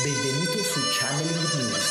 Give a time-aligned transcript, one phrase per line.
[0.00, 1.84] Benvenuto su Channeling News,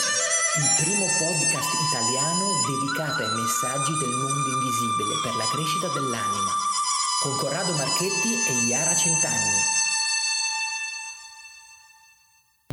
[0.57, 6.50] il primo podcast italiano dedicato ai messaggi del mondo invisibile per la crescita dell'anima,
[7.22, 9.60] con Corrado Marchetti e Iara Centanni.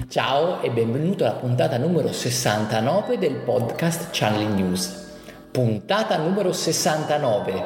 [0.09, 4.91] Ciao e benvenuto alla puntata numero 69 del podcast Channeling News.
[5.51, 7.65] Puntata numero 69.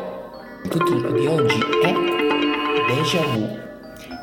[0.65, 1.93] Il titolo di oggi è
[2.89, 3.72] Deja Vu.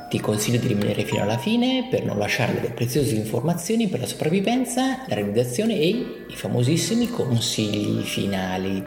[0.10, 4.08] Ti consiglio di rimanere fino alla fine per non lasciare delle preziose informazioni per la
[4.08, 5.88] sopravvivenza, la realizzazione e
[6.28, 8.82] i famosissimi consigli finali.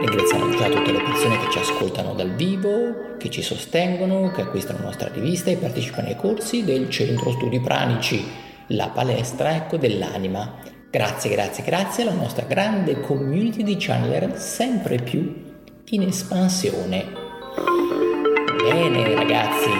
[0.00, 4.78] Ringraziamo già tutte le persone che ci ascoltano dal vivo, che ci sostengono, che acquistano
[4.78, 8.24] la nostra rivista e partecipano ai corsi del Centro Studi Pranici,
[8.68, 10.56] la palestra ecco, dell'anima.
[10.90, 15.48] Grazie, grazie, grazie alla nostra grande community di channeler sempre più
[15.90, 17.28] in espansione.
[18.62, 19.70] Bene ragazzi,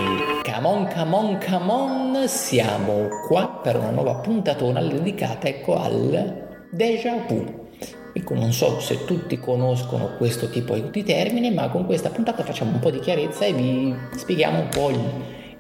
[0.61, 6.67] come on, come on, come on, siamo qua per una nuova puntatona dedicata ecco al
[6.71, 7.69] déjà vu.
[8.13, 12.73] Ecco, non so se tutti conoscono questo tipo di termine, ma con questa puntata facciamo
[12.73, 15.01] un po' di chiarezza e vi spieghiamo un po' il,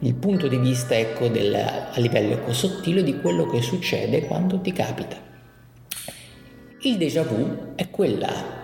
[0.00, 4.60] il punto di vista ecco, del, a livello ecco, sottile di quello che succede quando
[4.60, 5.16] ti capita.
[6.82, 8.59] Il déjà vu è quella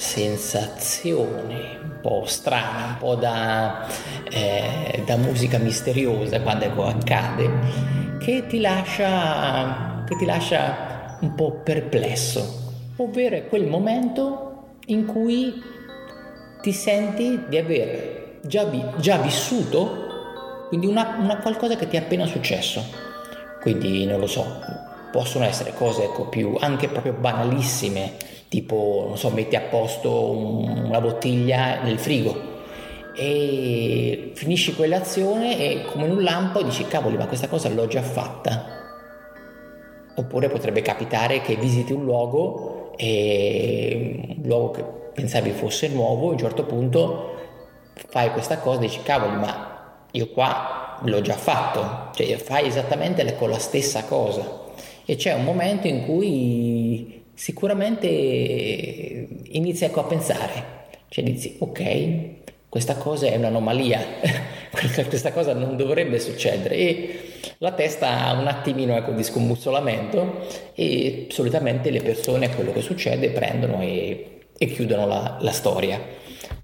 [0.00, 3.86] sensazione un po' strana, un po' da,
[4.30, 7.50] eh, da musica misteriosa quando ecco, accade,
[8.18, 15.62] che ti, lascia, che ti lascia un po' perplesso, ovvero è quel momento in cui
[16.62, 22.00] ti senti di aver già, vi, già vissuto, quindi una, una qualcosa che ti è
[22.00, 22.82] appena successo.
[23.60, 24.46] Quindi non lo so,
[25.12, 30.86] possono essere cose ecco, più anche proprio banalissime tipo, non so, metti a posto un,
[30.86, 32.58] una bottiglia nel frigo
[33.14, 38.02] e finisci quell'azione e come in un lampo dici cavoli ma questa cosa l'ho già
[38.02, 38.78] fatta.
[40.16, 46.32] Oppure potrebbe capitare che visiti un luogo e un luogo che pensavi fosse nuovo a
[46.32, 47.34] un certo punto
[48.08, 52.10] fai questa cosa e dici cavoli ma io qua l'ho già fatto.
[52.14, 54.68] Cioè fai esattamente la stessa cosa.
[55.04, 56.79] E c'è un momento in cui
[57.40, 60.64] sicuramente inizi ecco a pensare,
[61.08, 62.18] cioè dici ok,
[62.68, 63.98] questa cosa è un'anomalia,
[65.08, 67.20] questa cosa non dovrebbe succedere e
[67.58, 73.30] la testa ha un attimino ecco, di scombussolamento e solitamente le persone quello che succede
[73.30, 75.98] prendono e, e chiudono la, la, storia.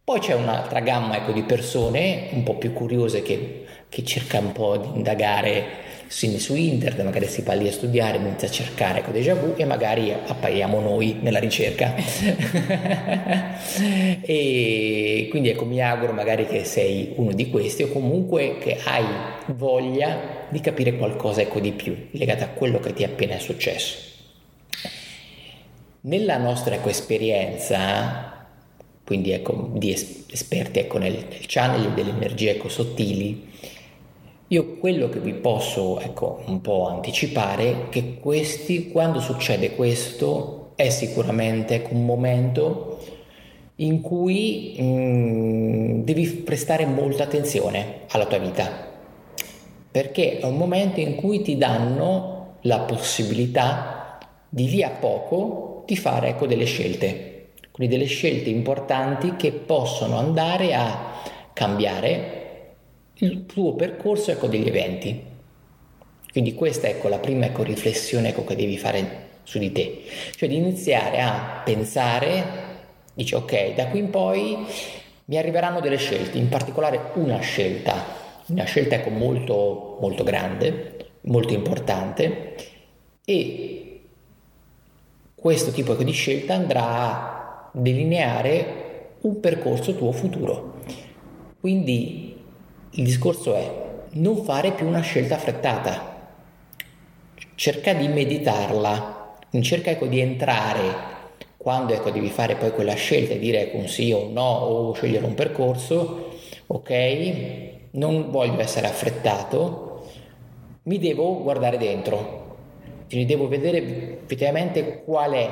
[0.05, 4.53] Poi c'è un'altra gamma ecco, di persone un po' più curiose che, che cerca un
[4.53, 5.86] po' di indagare
[6.19, 9.55] quindi su internet, magari si va lì a studiare, inizia a cercare con déjà vu
[9.57, 11.95] e magari appariamo noi nella ricerca.
[14.23, 19.05] e quindi ecco, mi auguro magari che sei uno di questi o comunque che hai
[19.47, 24.15] voglia di capire qualcosa ecco di più legato a quello che ti è appena successo.
[26.03, 28.47] Nella nostra ecco, esperienza,
[29.05, 33.55] quindi ecco, di esperti ecco, nel, nel channel delle energie ecco, sottili,
[34.49, 40.71] io quello che vi posso ecco, un po' anticipare è che questi, quando succede questo,
[40.77, 42.99] è sicuramente ecco, un momento
[43.77, 48.71] in cui mh, mm, devi prestare molta attenzione alla tua vita,
[49.91, 54.19] perché è un momento in cui ti danno la possibilità
[54.49, 60.19] di lì a poco di fare ecco, delle scelte, quindi delle scelte importanti che possono
[60.19, 61.15] andare a
[61.53, 62.36] cambiare
[63.19, 65.35] il tuo percorso ecco, degli eventi.
[66.31, 70.03] Quindi questa ecco, la prima ecco, riflessione ecco, che devi fare su di te,
[70.35, 72.45] cioè di iniziare a pensare,
[73.15, 74.67] dici ok, da qui in poi
[75.27, 78.05] mi arriveranno delle scelte, in particolare una scelta,
[78.47, 82.55] una scelta ecco, molto, molto grande, molto importante
[83.25, 84.01] e
[85.35, 90.75] questo tipo ecco, di scelta andrà a delineare un percorso tuo futuro.
[91.61, 92.26] Quindi
[92.97, 96.31] il discorso è non fare più una scelta affrettata,
[97.55, 101.15] cerca di meditarla, cerca ecco, di entrare
[101.59, 104.49] quando ecco, devi fare poi quella scelta e dire ecco, un sì o un no
[104.49, 106.31] o scegliere un percorso,
[106.69, 106.91] ok,
[107.93, 110.07] non voglio essere affrettato,
[110.85, 112.57] mi devo guardare dentro,
[113.09, 115.49] quindi devo vedere effettivamente qual è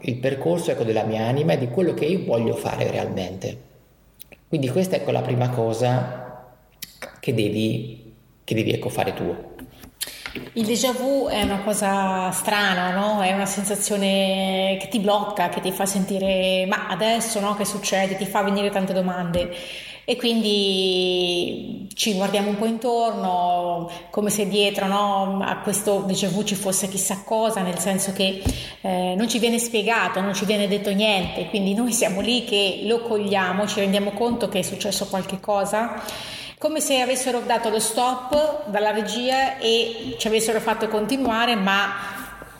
[0.00, 3.70] il percorso ecco, della mia anima e di quello che io voglio fare realmente.
[4.46, 6.21] Quindi questa ecco la prima cosa
[7.22, 9.50] che devi, che devi ecco, fare tuo.
[10.54, 13.22] Il déjà vu è una cosa strana, no?
[13.22, 17.54] È una sensazione che ti blocca, che ti fa sentire ma adesso no?
[17.54, 18.16] che succede?
[18.16, 19.54] Ti fa venire tante domande.
[20.04, 26.42] e quindi ci guardiamo un po' intorno come se dietro no, a questo déjà vu
[26.42, 28.42] ci fosse chissà cosa, nel senso che
[28.80, 32.80] eh, non ci viene spiegato, non ci viene detto niente, quindi noi siamo lì che
[32.82, 36.02] lo cogliamo, ci rendiamo conto che è successo qualche cosa
[36.62, 41.92] come se avessero dato lo stop dalla regia e ci avessero fatto continuare, ma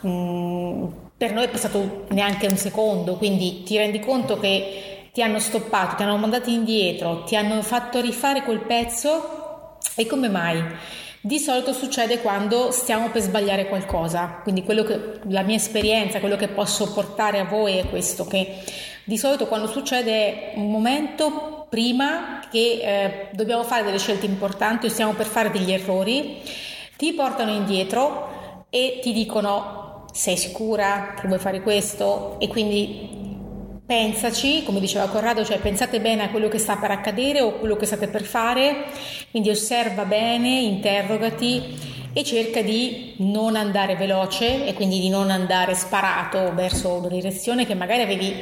[0.01, 5.23] mh, mm, per noi è passato neanche un secondo, quindi ti rendi conto che ti
[5.23, 10.61] hanno stoppato, ti hanno mandato indietro, ti hanno fatto rifare quel pezzo e come mai?
[11.21, 16.49] Di solito succede quando stiamo per sbagliare qualcosa, quindi che, la mia esperienza, quello che
[16.49, 18.65] posso portare a voi è questo, che
[19.05, 24.91] di solito quando succede un momento prima che eh, dobbiamo fare delle scelte importanti o
[24.91, 26.43] stiamo per fare degli errori,
[26.97, 32.37] ti portano indietro e ti dicono sei sicura che vuoi fare questo?
[32.39, 33.21] E quindi
[33.87, 37.77] pensaci, come diceva Corrado, cioè pensate bene a quello che sta per accadere o quello
[37.77, 38.85] che state per fare,
[39.31, 45.75] quindi osserva bene, interrogati e cerca di non andare veloce e quindi di non andare
[45.75, 48.35] sparato verso una direzione che magari avevi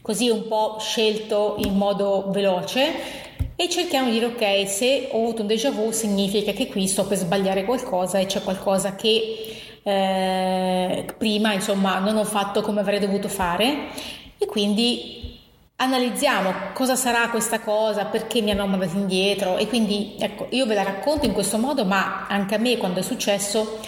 [0.00, 2.92] così un po' scelto in modo veloce
[3.62, 7.06] e cerchiamo di dire ok se ho avuto un déjà vu significa che qui sto
[7.06, 12.98] per sbagliare qualcosa e c'è qualcosa che eh, prima insomma non ho fatto come avrei
[12.98, 13.90] dovuto fare.
[14.38, 15.38] E quindi
[15.76, 19.56] analizziamo cosa sarà questa cosa, perché mi hanno mandato indietro.
[19.56, 22.98] E quindi ecco io ve la racconto in questo modo ma anche a me quando
[23.00, 23.78] è successo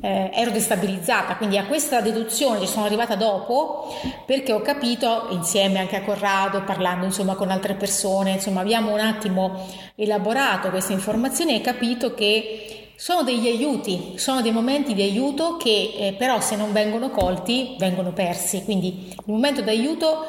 [0.00, 3.94] eh, ero destabilizzata, quindi a questa deduzione ci sono arrivata dopo
[4.26, 9.00] perché ho capito, insieme anche a Corrado, parlando insomma con altre persone, insomma abbiamo un
[9.00, 15.56] attimo elaborato queste informazioni e capito che sono degli aiuti, sono dei momenti di aiuto
[15.56, 20.26] che eh, però se non vengono colti vengono persi, quindi il momento d'aiuto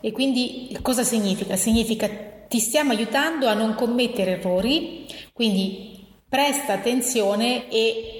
[0.00, 1.56] e quindi cosa significa?
[1.56, 2.08] Significa
[2.48, 8.17] ti stiamo aiutando a non commettere errori, quindi presta attenzione e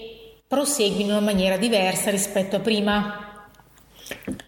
[0.48, 3.26] prosegui in una maniera diversa rispetto a prima.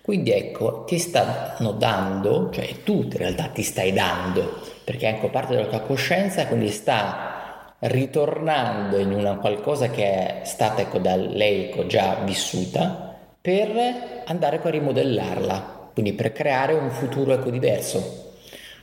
[0.01, 5.55] Quindi ecco, ti stanno dando, cioè tu in realtà ti stai dando, perché anche parte
[5.55, 11.67] della tua coscienza quindi sta ritornando in una qualcosa che è stata ecco, da lei
[11.67, 18.30] ecco, già vissuta per andare ecco, a rimodellarla, quindi per creare un futuro ecco, diverso.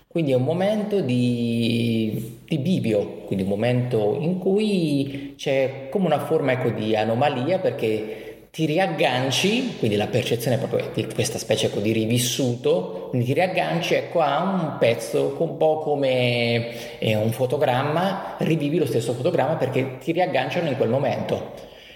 [0.07, 6.25] Quindi è un momento di, di, bivio, quindi un momento in cui c'è come una
[6.25, 11.81] forma ecco, di anomalia perché ti riagganci, quindi la percezione proprio di questa specie ecco,
[11.81, 18.38] di rivissuto, quindi ti riagganci ecco, a un pezzo un po' come eh, un fotogramma,
[18.39, 21.51] rivivi lo stesso fotogramma perché ti riagganciano in quel momento.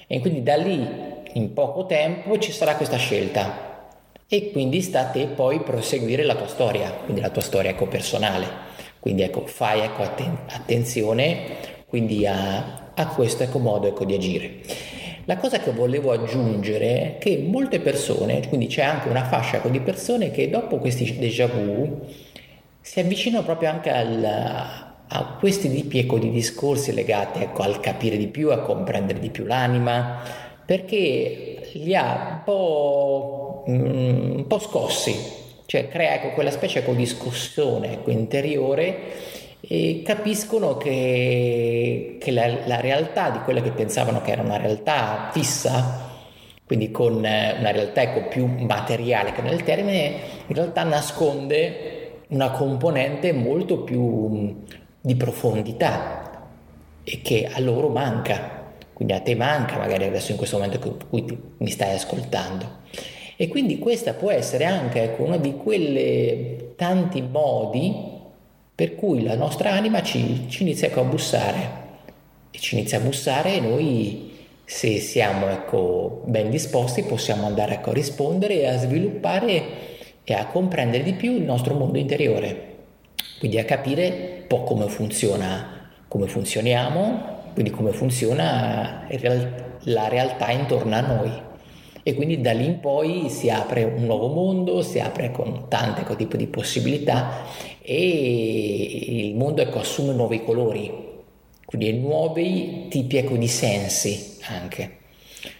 [0.06, 0.86] E quindi da lì
[1.34, 3.71] in poco tempo ci sarà questa scelta
[4.34, 7.88] e quindi sta a te poi proseguire la tua storia, quindi la tua storia ecco,
[7.88, 8.48] personale.
[8.98, 14.62] Quindi ecco, fai ecco, atten- attenzione quindi a, a questo ecco, modo ecco, di agire.
[15.26, 19.68] La cosa che volevo aggiungere è che molte persone, quindi c'è anche una fascia ecco,
[19.68, 22.00] di persone che dopo questi déjà vu
[22.80, 28.16] si avvicinano proprio anche al, a questi tipi ecco, di discorsi legati ecco, al capire
[28.16, 30.22] di più, a comprendere di più l'anima,
[30.66, 35.16] perché li ha un po' Mm, un po' scossi,
[35.66, 38.98] cioè crea ecco, quella specie ecco, di scossione ecco, interiore
[39.62, 45.30] e capiscono che, che la, la, realtà di quella che pensavano che era una realtà
[45.32, 46.10] fissa,
[46.66, 50.14] quindi con eh, una realtà ecco, più materiale che nel termine,
[50.48, 54.50] in realtà nasconde una componente molto più mm,
[55.02, 56.50] di profondità
[57.04, 58.60] e che a loro manca.
[58.94, 62.80] Quindi a te manca magari adesso in questo momento in cui mi stai ascoltando.
[63.42, 67.92] E quindi questa può essere anche ecco, uno di quei tanti modi
[68.76, 71.70] per cui la nostra anima ci, ci inizia ecco, a bussare.
[72.52, 74.32] E ci inizia a bussare e noi
[74.64, 79.64] se siamo ecco, ben disposti possiamo andare ecco, a rispondere e a sviluppare
[80.24, 82.76] e a comprendere di più il nostro mondo interiore,
[83.40, 89.08] quindi a capire un po' come funziona, come funzioniamo, quindi come funziona
[89.86, 91.50] la realtà intorno a noi
[92.04, 96.04] e quindi da lì in poi si apre un nuovo mondo, si apre con tante
[96.16, 97.46] tipi di possibilità
[97.82, 100.92] e il mondo ecco, assume nuovi colori,
[101.66, 105.00] quindi nuovi tipi ecco, di sensi anche.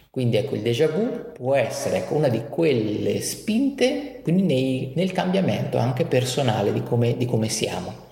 [0.10, 5.78] Quindi ecco il déjà vu può essere ecco, una di quelle spinte nei, nel cambiamento
[5.78, 8.10] anche personale di come, di come siamo.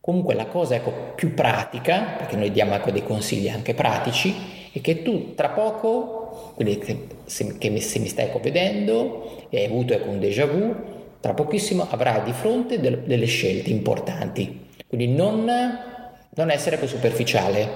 [0.00, 4.34] Comunque la cosa ecco, più pratica, perché noi diamo ecco, dei consigli anche pratici,
[4.70, 6.23] è che tu tra poco
[6.54, 6.82] quindi
[7.24, 10.74] se, che se mi stai vedendo e hai avuto ecco, un déjà vu,
[11.20, 14.66] tra pochissimo avrai di fronte del, delle scelte importanti.
[14.86, 15.50] Quindi non,
[16.34, 17.68] non essere più superficiale,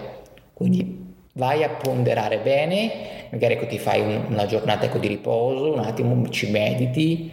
[0.52, 5.72] quindi vai a ponderare bene, magari ecco, ti fai un, una giornata ecco, di riposo,
[5.72, 7.30] un attimo ci mediti,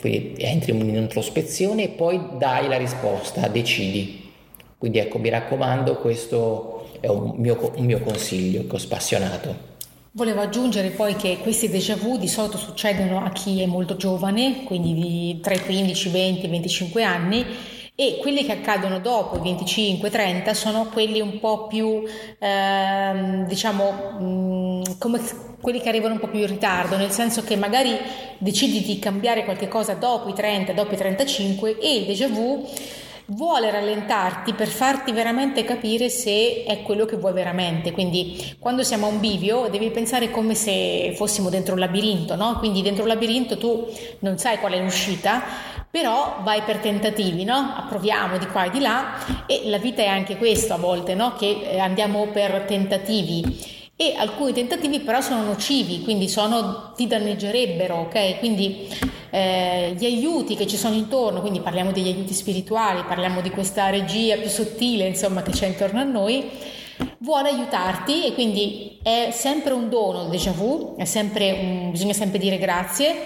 [0.00, 4.30] poi entri in introspezione e poi dai la risposta, decidi.
[4.78, 9.70] Quindi ecco, mi raccomando, questo è un mio, un mio consiglio ho spassionato.
[10.14, 14.62] Volevo aggiungere poi che questi déjà vu di solito succedono a chi è molto giovane,
[14.64, 17.46] quindi di tra i 15, 20, 25 anni
[17.94, 22.02] e quelli che accadono dopo i 25-30 sono quelli un po' più,
[22.38, 25.18] ehm, diciamo, mh, mm, come
[25.62, 27.96] quelli che arrivano un po' più in ritardo, nel senso che magari
[28.36, 32.68] decidi di cambiare qualche cosa dopo i 30, dopo i 35 e il déjà vu
[33.26, 37.92] vuole rallentarti per farti veramente capire se è quello che vuoi veramente.
[37.92, 42.58] Quindi quando siamo a un bivio devi pensare come se fossimo dentro un labirinto, no?
[42.58, 43.86] Quindi dentro un labirinto tu
[44.20, 45.42] non sai qual è l'uscita,
[45.90, 47.74] però vai per tentativi, no?
[47.76, 51.34] Approviamo di qua e di là e la vita è anche questo a volte, no?
[51.34, 57.96] Che eh, andiamo per tentativi e alcuni tentativi però sono nocivi, quindi sono, ti danneggerebbero,
[57.96, 58.38] ok?
[58.38, 58.88] Quindi
[59.34, 63.88] eh, gli aiuti che ci sono intorno, quindi parliamo degli aiuti spirituali, parliamo di questa
[63.88, 66.50] regia più sottile, insomma, che c'è intorno a noi,
[67.18, 72.58] vuole aiutarti e quindi è sempre un dono il déjà vu, un, bisogna sempre dire
[72.58, 73.24] grazie,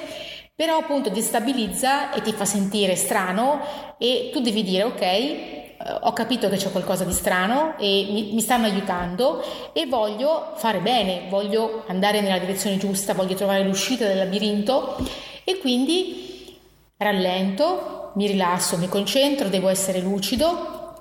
[0.54, 3.60] però appunto destabilizza e ti fa sentire strano
[3.98, 5.36] e tu devi dire ok,
[6.02, 10.78] ho capito che c'è qualcosa di strano e mi, mi, stanno aiutando e voglio fare
[10.78, 14.96] bene, voglio andare nella direzione giusta, voglio trovare l'uscita del labirinto
[15.48, 16.58] e quindi
[16.96, 20.94] rallento, mi rilasso, mi concentro, devo essere lucido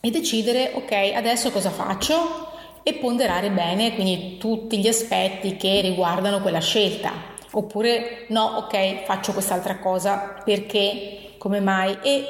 [0.00, 2.46] e decidere ok, adesso cosa faccio
[2.84, 7.12] e ponderare bene quindi tutti gli aspetti che riguardano quella scelta.
[7.50, 11.98] Oppure no, ok, faccio quest'altra cosa perché, come mai?
[12.00, 12.24] E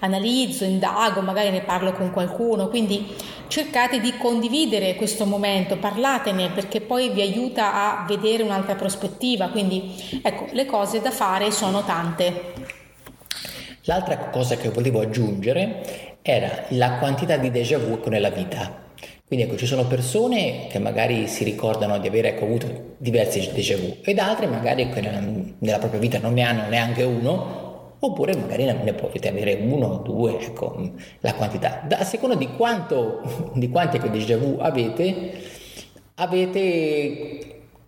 [0.00, 3.06] analizzo, indago, magari ne parlo con qualcuno, quindi
[3.54, 9.94] cercate di condividere questo momento, parlatene perché poi vi aiuta a vedere un'altra prospettiva, quindi
[10.24, 12.52] ecco, le cose da fare sono tante.
[13.82, 18.82] L'altra cosa che volevo aggiungere era la quantità di déjà vu nella vita.
[19.24, 23.76] Quindi ecco, ci sono persone che magari si ricordano di aver ecco, avuto diversi déjà
[23.76, 25.22] vu ed altre magari nella,
[25.60, 27.63] nella propria vita non ne hanno neanche uno
[28.06, 31.82] oppure magari ne potete avere uno o due, ecco, la quantità.
[31.86, 33.22] Da, a seconda di quanto,
[33.54, 35.32] di quanti ecco, déjà vu avete,
[36.16, 37.38] avete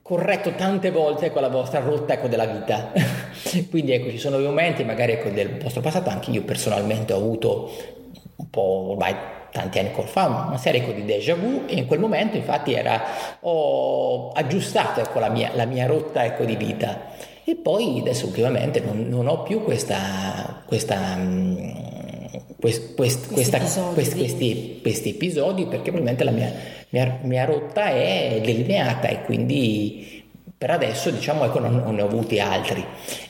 [0.02, 2.92] corretto tante volte ecco, la vostra rotta ecco, della vita.
[3.70, 7.70] Quindi ecco, ci sono momenti magari ecco, del vostro passato, anche io personalmente ho avuto
[8.36, 9.14] un po' ormai
[9.50, 13.02] tanti anni fa una serie ecco, di déjà vu e in quel momento infatti era,
[13.40, 18.80] ho aggiustato ecco, la, mia, la mia rotta ecco, di vita e poi adesso ultimamente
[18.80, 21.56] non, non ho più questa, questa, mm,
[22.58, 23.94] quest, quest, questa episodi.
[23.94, 26.52] Quest, questi, questi, episodi perché probabilmente la mia,
[26.88, 30.24] mia, mia rotta è delineata e quindi
[30.58, 32.84] per adesso diciamo ecco non, non ne ho avuti altri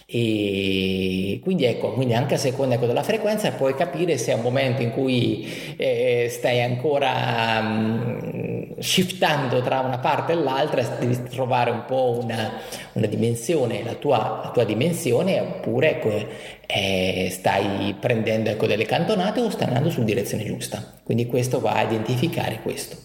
[0.07, 4.43] e quindi ecco, quindi anche a seconda ecco, della frequenza puoi capire se è un
[4.43, 11.71] momento in cui eh, stai ancora um, shiftando tra una parte e l'altra, devi trovare
[11.71, 12.53] un po' una,
[12.93, 16.27] una dimensione, la tua, la tua, dimensione, oppure ecco,
[16.67, 20.95] eh, stai prendendo ecco, delle cantonate o stai andando sulla direzione giusta.
[21.03, 22.97] Quindi questo va a identificare questo.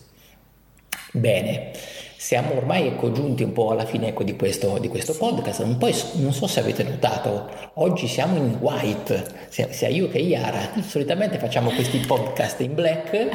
[1.13, 1.71] Bene.
[2.21, 5.61] Siamo ormai ecco, giunti un po' alla fine ecco, di, questo, di, questo, podcast.
[5.61, 5.79] Un
[6.17, 10.69] non so se avete notato, oggi siamo in white, sia, sia io che Iara.
[10.81, 13.27] Solitamente facciamo questi podcast in black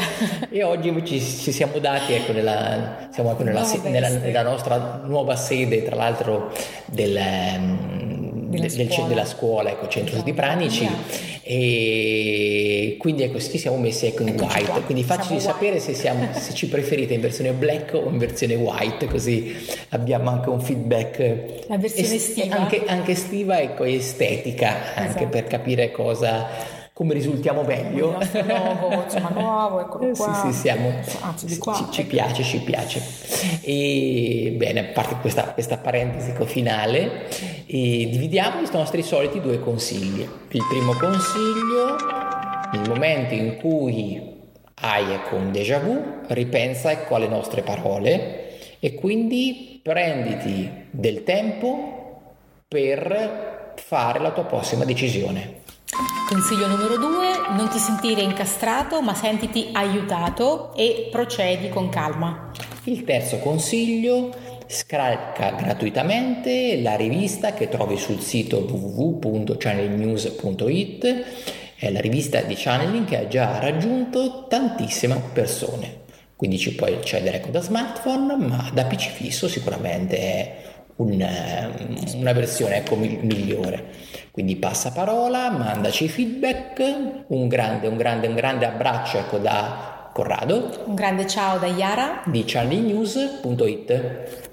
[0.49, 5.83] e oggi ci, ci siamo dati ecco, nella, siamo nella, nella, nella, nostra nuova sede,
[5.83, 6.52] tra l'altro
[6.85, 7.19] del,
[8.47, 9.09] della, del, scuola.
[9.09, 10.88] della scuola, ecco, Centro di Pranici.
[11.43, 14.71] E quindi ecco, ci siamo messi ecco, in Eccoci white.
[14.71, 14.81] Qua.
[14.81, 19.07] Quindi facci sapere se, siamo, se, ci preferite in versione black o in versione white,
[19.07, 19.55] così
[19.91, 21.67] abbiamo anche un feedback.
[21.69, 22.57] La versione est- estiva.
[22.57, 25.29] Anche, anche estiva ecco, estetica, anche esatto.
[25.29, 28.17] per capire cosa come risultiamo meglio.
[28.33, 30.33] Il logo, insomma, nuovo, eccolo qua.
[30.33, 31.75] Sì, sì, siamo, Anzi, di qua.
[31.75, 32.09] Ci, ci ecco.
[32.09, 33.03] piace, ci piace.
[33.61, 37.29] E bene, a parte questa, questa parentesi finale,
[37.67, 40.23] dividiamo i nostri soliti due consigli.
[40.23, 41.97] Il primo consiglio,
[42.73, 44.35] nel momento in cui
[44.76, 52.23] hai ecco, un déjà vu, ripensa ecco alle nostre parole e quindi prenditi del tempo
[52.67, 55.65] per fare la tua prossima decisione.
[56.28, 62.50] Consiglio numero due, non ti sentire incastrato ma sentiti aiutato e procedi con calma.
[62.85, 64.35] Il terzo consiglio,
[64.66, 71.25] scarica gratuitamente la rivista che trovi sul sito www.channelnews.it
[71.76, 76.00] È la rivista di channeling che ha già raggiunto tantissime persone.
[76.35, 80.57] Quindi ci puoi accedere ecco, da smartphone, ma da PC fisso sicuramente è
[80.97, 83.85] un, ehm, una versione ecco, migliore.
[84.31, 90.85] Quindi passa parola, mandaci feedback, un grande, un grande, un grande abbraccio ecco, da Corrado.
[90.87, 94.46] Un grande ciao da Yara di channelnews.it.